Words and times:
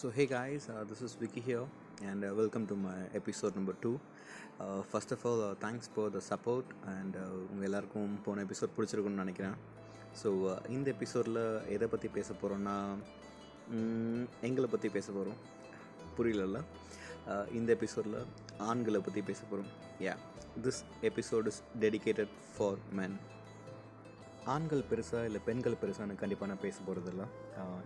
So, 0.00 0.10
hey 0.10 0.26
guys, 0.26 0.68
uh, 0.72 0.84
this 0.84 1.00
is 1.02 1.12
Vicky 1.20 1.40
here, 1.40 1.64
and 2.08 2.24
uh, 2.24 2.28
welcome 2.32 2.64
to 2.68 2.76
my 2.76 2.98
episode 3.18 3.56
number 3.56 3.74
two. 3.84 3.98
Uh, 4.60 4.82
first 4.82 5.10
of 5.10 5.26
all, 5.26 5.42
uh, 5.42 5.56
thanks 5.56 5.88
for 5.94 6.04
the 6.08 6.20
support, 6.26 6.66
and 6.92 7.16
uh, 7.22 7.24
உங்கள் 7.52 7.66
எல்லாருக்கும் 7.68 8.12
போன 8.26 8.42
episode 8.46 8.74
பிடிச்சிருக்குன்னு 8.76 9.22
நினைக்கிறேன். 9.22 9.56
So 10.20 10.28
uh, 10.50 10.58
இந்த 10.76 10.88
எபிசோடில் 10.96 11.40
எதை 11.76 11.88
பற்றி 11.94 12.10
பேச 12.18 12.36
போகிறோன்னா 12.42 12.76
எங்களை 14.48 14.68
பற்றி 14.74 14.90
பேச 14.98 15.08
போகிறோம் 15.16 15.40
புரியலல்ல? 16.18 16.60
Uh, 17.32 17.44
இந்த 17.60 17.72
எபிசோடில் 17.78 18.18
ஆண்களை 18.68 19.00
பற்றி 19.08 19.24
பேச 19.32 19.42
போகிறோம் 19.50 19.72
yeah 20.06 20.14
this 20.66 20.80
episode 21.10 21.50
is 21.52 21.60
dedicated 21.86 22.36
for 22.52 22.80
men 23.00 23.18
ஆண்கள் 24.54 24.88
பெருசாக 24.90 25.28
இல்லை 25.28 25.40
பெண்கள் 25.46 25.80
பெருசான்னு 25.80 26.20
கண்டிப்பாக 26.20 26.48
நான் 26.50 26.64
பேச 26.66 26.76
போகிறதில்ல 26.86 27.24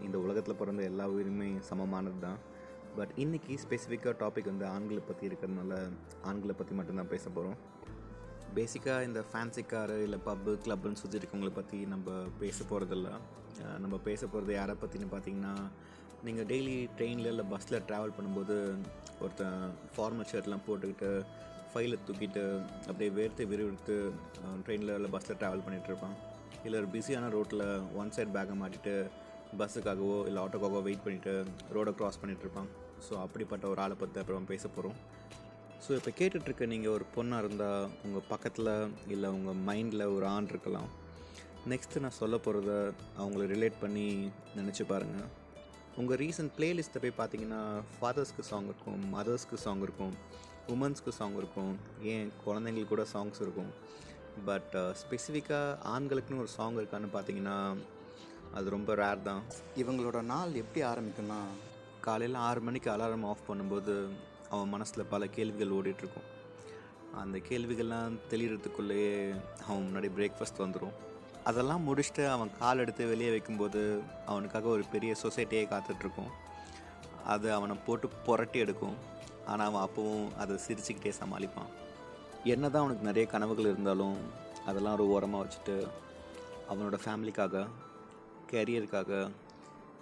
இந்த 0.07 0.17
உலகத்தில் 0.19 0.59
பிறந்த 0.61 0.83
எல்லா 0.91 1.05
உயிருமே 1.15 1.49
சமமானது 1.69 2.21
தான் 2.27 2.39
பட் 2.97 3.13
இன்றைக்கி 3.17 3.55
ஸ்பெசிஃபிக்காக 3.63 4.15
டாபிக் 4.23 4.51
வந்து 4.53 4.67
ஆண்களை 4.75 5.03
பற்றி 5.03 5.25
இருக்கிறதுனால 5.31 5.75
ஆண்களை 6.31 6.55
பற்றி 6.57 6.75
மட்டும்தான் 6.79 7.13
பேச 7.15 7.25
போகிறோம் 7.29 7.59
பேசிக்காக 8.57 9.07
இந்த 9.09 9.21
ஃபேன்சி 9.31 9.63
காரு 9.67 9.97
இல்லை 10.07 10.19
பப்பு 10.29 10.53
கிளப்புன்னு 10.65 11.01
சுற்றி 11.03 11.19
இருக்கவங்களை 11.21 11.53
பற்றி 11.53 11.79
நம்ம 11.93 12.17
பேச 12.43 12.59
போகிறதில்ல 12.71 13.11
நம்ம 13.79 13.97
பேச 14.09 14.21
போகிறது 14.27 14.53
யாரை 14.61 14.75
பற்றினு 14.83 15.09
பார்த்தீங்கன்னா 15.15 15.55
நீங்கள் 16.27 16.49
டெய்லி 16.51 16.77
ட்ரெயினில் 16.99 17.31
இல்லை 17.33 17.47
பஸ்ஸில் 17.53 17.85
ட்ராவல் 17.89 18.17
பண்ணும்போது 18.17 18.57
ஒருத்தன் 19.23 19.57
ஃபார்மல் 19.95 20.29
ஷர்ட்லாம் 20.33 20.67
போட்டுக்கிட்டு 20.67 21.11
ஃபைலை 21.71 21.99
தூக்கிட்டு 22.09 22.45
அப்படியே 22.89 23.11
வேர்த்து 23.19 23.43
விறுவிறுத்து 23.53 23.97
ட்ரெயினில் 24.67 24.95
இல்லை 24.99 25.11
பஸ்ஸில் 25.11 25.41
ட்ராவல் 25.41 25.65
பண்ணிகிட்டு 25.67 25.91
இருப்பான். 25.93 26.17
இல்லை 26.67 26.77
ஒரு 26.83 26.89
பிஸியான 26.95 27.29
ரோட்டில் 27.37 27.67
ஒன் 28.01 28.13
சைட் 28.17 28.35
பேக்கை 28.37 28.57
மாட்டிட்டு 28.63 28.95
பஸ்ஸுக்காகவோ 29.61 30.19
இல்லை 30.29 30.41
ஆட்டோக்காகவோ 30.45 30.83
வெயிட் 30.89 31.05
பண்ணிவிட்டு 31.05 31.35
ரோடை 31.77 31.93
க்ராஸ் 31.99 32.21
பண்ணிகிட்டு 32.21 32.45
இருப்பான். 32.47 32.71
ஸோ 33.07 33.13
அப்படிப்பட்ட 33.25 33.65
ஒரு 33.73 33.81
ஆளை 33.85 33.97
பற்றி 34.03 34.21
அப்புறம் 34.23 34.51
பேச 34.53 34.65
போகிறோம் 34.69 34.99
ஸோ 35.85 35.91
இப்போ 35.99 36.11
கேட்டுட்ருக்க 36.19 36.67
நீங்கள் 36.73 36.95
ஒரு 36.97 37.05
பொண்ணாக 37.15 37.43
இருந்தால் 37.45 37.87
உங்கள் 38.07 38.27
பக்கத்தில் 38.33 38.71
இல்லை 39.15 39.29
உங்கள் 39.37 39.59
மைண்டில் 39.69 40.05
ஒரு 40.17 40.27
ஆண் 40.35 40.51
இருக்கலாம். 40.53 40.91
நெக்ஸ்ட்டு 41.73 42.03
நான் 42.05 42.19
சொல்ல 42.21 42.37
போகிறத 42.45 42.71
அவங்கள 43.23 43.43
ரிலேட் 43.55 43.77
பண்ணி 43.83 44.07
நினச்சி 44.59 44.85
பாருங்கள் 44.93 45.29
உங்கள் 46.01 46.21
ரீசன்ட் 46.23 46.53
பிளேலிஸ்ட்டை 46.59 47.01
போய் 47.05 47.19
பார்த்தீங்கன்னா 47.21 47.61
ஃபாதர்ஸ்க்கு 47.97 48.45
சாங் 48.51 48.69
இருக்கும் 48.71 49.03
மதர்ஸ்க்கு 49.17 49.59
சாங் 49.65 49.83
இருக்கும் 49.87 50.15
உமன்ஸ்க்கு 50.75 51.13
சாங் 51.19 51.37
இருக்கும் 51.41 51.73
ஏன் 52.13 52.29
குழந்தைங்களுக்கு 52.45 52.93
கூட 52.95 53.05
சாங்ஸ் 53.15 53.43
இருக்கும். 53.45 53.71
பட் 54.47 54.75
ஸ்பெசிஃபிக்காக 55.01 55.79
ஆண்களுக்குன்னு 55.95 56.43
ஒரு 56.45 56.53
சாங் 56.57 56.79
இருக்கான்னு 56.79 57.11
பார்த்தீங்கன்னா 57.17 57.57
அது 58.55 58.71
ரொம்ப 58.71 58.95
ரேர் 58.95 59.23
தான். 59.23 59.43
இவங்களோட 59.77 60.21
நாள் 60.33 60.55
எப்படி 60.55 60.81
ஆரம்பிக்கும்னா 60.87 61.41
காலையில் 62.01 62.39
ஆறு 62.49 62.61
மணிக்கு 62.61 62.91
அலாரம் 62.91 63.27
ஆஃப் 63.31 63.47
பண்ணும்போது 63.49 63.95
அவன் 64.51 64.69
மனசில் 64.69 65.11
பல 65.11 65.27
கேள்விகள் 65.27 65.75
ஓடிட்டுருக்கும். 65.79 66.29
அந்த 67.23 67.39
கேள்விகள்லாம் 67.49 68.19
தெளிகிறதுக்குள்ளேயே 68.31 69.15
அவன் 69.67 69.87
முன்னாடி 69.87 70.11
பிரேக்ஃபாஸ்ட் 70.19 70.63
வந்துடும் 70.65 70.97
அதெல்லாம் 71.45 71.87
முடிச்சுட்டு 71.87 72.25
அவன் 72.27 72.51
கால் 72.59 72.79
எடுத்து 72.79 73.09
வெளியே 73.09 73.31
வைக்கும்போது 73.31 73.81
அவனுக்காக 74.27 74.69
ஒரு 74.69 74.85
பெரிய 74.93 75.15
சொசைட்டியே 75.23 75.65
காத்துட்ருக்கும் 75.73 76.33
அது 77.25 77.53
அவனை 77.53 77.77
போட்டு 77.87 78.09
புரட்டி 78.27 78.59
எடுக்கும். 78.59 78.97
ஆனால் 79.47 79.67
அவன் 79.69 79.85
அப்போவும் 79.87 80.37
அதை 80.37 80.59
சிரிச்சுக்கிட்டே 80.67 81.13
சமாளிப்பான். 81.23 81.71
என்ன 82.45 82.71
தான் 82.71 82.83
அவனுக்கு 82.83 83.05
நிறைய 83.05 83.27
கனவுகள் 83.27 83.65
இருந்தாலும் 83.65 84.17
அதெல்லாம் 84.65 84.95
ஒரு 84.95 85.07
ஓரமாக 85.07 85.45
வச்சுட்டு 85.45 85.89
அவனோட 86.71 86.99
ஃபேமிலிக்காக 87.05 87.69
கேரியருக்காக 88.53 89.31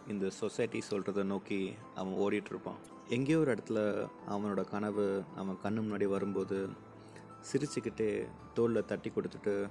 இந்த 0.07 0.31
சொசைட்டி 0.31 0.83
சொல்கிறத 0.91 1.23
நோக்கி 1.23 1.75
அவன் 1.95 2.15
ஓடிட்டுருப்பான் 2.15 2.81
எங்கேயோ 3.09 3.39
ஒரு 3.39 3.55
இடத்துல 3.55 4.09
அவனோட 4.29 4.65
கனவு 4.65 5.25
அவன் 5.37 5.59
கண்ணு 5.65 5.81
முன்னாடி 5.81 6.05
வரும்போது 6.05 6.69
சிரிச்சுக்கிட்டே 7.53 8.29
தோளில் 8.55 8.85
தட்டி 8.85 9.11
கொடுத்துட்டு 9.11 9.71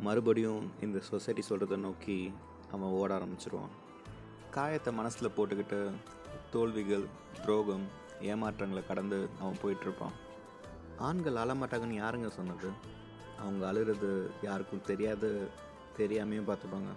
மறுபடியும் 0.00 0.72
இந்த 0.80 1.00
சொசைட்டி 1.00 1.42
சொல்கிறத 1.48 1.76
நோக்கி 1.76 2.32
அவன் 2.70 2.90
ஓட 2.90 3.18
ஆரம்பிச்சிருவான். 3.18 3.72
காயத்தை 4.50 4.92
மனசில் 4.92 5.34
போட்டுக்கிட்டு 5.36 5.90
தோல்விகள் 6.50 7.06
துரோகம் 7.42 7.86
ஏமாற்றங்களை 8.20 8.86
கடந்து 8.86 9.28
அவன் 9.40 9.58
போயிட்டுருப்பான் 9.62 10.16
ஆண்கள் 11.06 11.40
அழமாட்டாங்கன்னு 11.42 11.96
யாருங்க 12.02 12.28
சொன்னது? 12.38 12.68
அவங்க 13.44 13.62
அழுகிறது 13.68 14.10
யாருக்கும் 14.46 14.84
தெரியாது 14.90 15.28
தெரியாமையும் 15.98 16.48
பார்த்துப்பாங்க. 16.50 16.90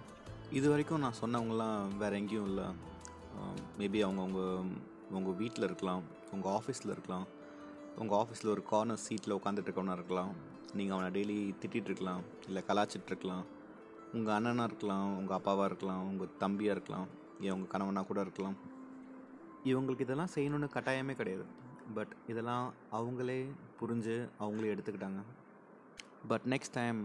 இது 0.58 0.66
வரைக்கும் 0.72 1.02
நான் 1.04 1.20
சொன்னவங்களாம் 1.22 1.96
வேறு 2.02 2.18
எங்கேயும் 2.20 2.48
இல்லை. 2.50 2.66
மேபி 3.80 4.00
அவங்க 4.06 4.40
உங்கள் 5.16 5.38
வீட்டில் 5.40 5.68
இருக்கலாம் 5.68 6.04
உங்கள் 6.34 6.52
ஆஃபீஸில் 6.58 6.94
இருக்கலாம். 6.94 7.26
உங்கள் 8.02 8.18
ஆஃபீஸில் 8.20 8.52
ஒரு 8.54 8.62
கார்னர் 8.70 9.04
சீட்டில் 9.06 9.36
உட்காந்துட்டு 9.38 9.68
இருக்கவனா 9.68 9.98
இருக்கலாம். 9.98 10.32
நீங்கள் 10.78 10.96
அவனை 10.96 11.10
டெய்லி 11.16 11.36
திட்டிகிட்டு 11.60 11.90
இருக்கலாம் 11.90 12.24
இல்லை 12.48 12.62
கலாச்சிட்டு 12.70 13.10
இருக்கலாம் 13.12 13.44
உங்கள் 14.16 14.34
அண்ணனாக 14.36 14.70
இருக்கலாம் 14.70 15.10
உங்கள் 15.20 15.36
அப்பாவாக 15.38 15.68
இருக்கலாம் 15.70 16.02
உங்கள் 16.10 16.34
தம்பியாக 16.42 16.76
இருக்கலாம் 16.76 17.08
ஏன் 17.44 17.54
உங்கள் 17.56 17.72
கணவனாக 17.74 18.06
கூட 18.10 18.20
இருக்கலாம். 18.26 18.56
இவங்களுக்கு 19.70 20.06
இதெல்லாம் 20.06 20.34
செய்யணுன்னு 20.34 20.74
கட்டாயமே 20.74 21.14
கிடையாது. 21.20 21.46
பட் 21.94 22.12
இதெல்லாம் 22.30 22.66
அவங்களே 22.98 23.38
புரிஞ்சு 23.80 24.16
அவங்களே 24.44 24.72
எடுத்துக்கிட்டாங்க. 24.74 25.20
பட் 26.30 26.46
நெக்ஸ்ட் 26.52 26.76
டைம் 26.76 26.98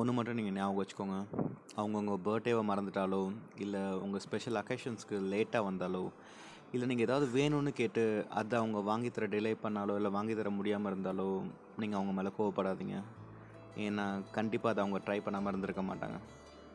ஒன்று 0.00 0.12
மட்டும் 0.16 0.38
நீங்கள் 0.38 0.56
ஞாபகம் 0.56 0.80
வச்சுக்கோங்க. 0.80 1.18
அவங்கவுங்க 1.80 2.14
பர்த்டேவை 2.26 2.62
மறந்துட்டாலோ 2.70 3.20
இல்லை 3.64 3.82
உங்கள் 4.04 4.22
ஸ்பெஷல் 4.24 4.60
அக்கேஷன்ஸ்க்கு 4.62 5.18
லேட்டாக 5.32 5.68
வந்தாலோ 5.68 6.02
இல்லை 6.72 6.86
நீங்கள் 6.90 7.06
ஏதாவது 7.06 7.26
வேணும்னு 7.38 7.72
கேட்டு 7.80 8.02
அதை 8.40 8.54
அவங்க 8.58 8.78
வாங்கி 8.88 9.10
தர 9.10 9.26
டிலே 9.34 9.52
பண்ணாலோ 9.62 9.94
இல்லை 10.00 10.10
வாங்கி 10.16 10.34
தர 10.34 10.50
முடியாமல் 10.50 10.90
இருந்தாலோ 10.92 11.28
நீங்கள் 11.82 11.98
அவங்க 11.98 12.14
மேலே 12.18 12.32
கோவப்படாதீங்க. 12.38 12.96
ஏன்னா 13.86 14.06
கண்டிப்பாக 14.36 14.72
அதை 14.74 14.82
அவங்க 14.84 15.00
ட்ரை 15.06 15.18
பண்ணாமல் 15.22 15.50
இருந்திருக்க 15.50 15.82
மாட்டாங்க. 15.82 16.18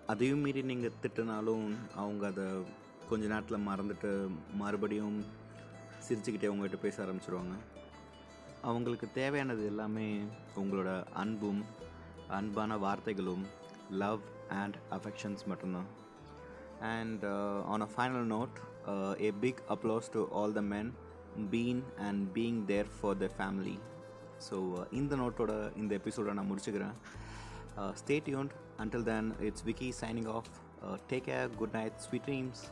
அதையும் 0.08 0.40
மீறி 0.40 0.62
நீங்கள் 0.72 0.98
திட்டினாலும் 1.04 1.68
அவங்க 1.96 2.26
அதை 2.28 2.48
கொஞ்ச 3.10 3.24
நேரத்தில் 3.28 3.68
மறந்துட்டு 3.70 4.12
மறுபடியும் 4.62 5.20
சிரிச்சுக்கிட்டே 6.08 6.52
உங்கள்கிட்ட 6.54 6.80
பேச 6.86 6.98
ஆரம்பிச்சிருவாங்க. 7.06 7.56
அவங்களுக்கு 8.70 9.08
தேவையானது 9.20 9.64
எல்லாமே 9.72 10.08
உங்களோட 10.62 10.90
அன்பும் 11.22 11.62
அன்பான 12.38 12.78
வார்த்தைகளும் 12.86 13.46
லவ் 14.02 14.24
அண்ட் 14.62 14.78
அஃபெக்ஷன்ஸ் 14.98 15.44
மட்டும்தான். 15.52 15.90
And 16.96 17.24
on 17.74 17.86
a 17.88 17.90
final 17.96 18.28
note 18.36 18.58
a 19.28 19.32
big 19.46 19.62
applause 19.76 20.12
to 20.16 20.22
all 20.42 20.56
the 20.60 20.64
men 20.74 20.92
been 21.54 21.82
and 22.08 22.22
being 22.38 22.62
there 22.72 22.92
for 22.98 23.18
the 23.24 23.30
family 23.38 23.78
so 24.48 24.58
இந்த 25.00 25.16
நோட்டோட 25.24 25.54
இந்த 25.82 25.92
எபிசோடை 26.02 26.34
நான் 26.40 26.50
முடிச்சுக்கிறேன். 26.52 26.96
Stay 28.02 28.30
tuned 28.36 28.54
until 28.84 29.06
then 29.10 29.28
it's 29.48 29.66
Vicky 29.68 29.90
signing 30.02 30.30
off 30.38 30.50
take 31.12 31.28
care 31.30 31.50
good 31.60 31.76
night 31.80 32.00
sweet 32.06 32.26
dreams 32.30 32.64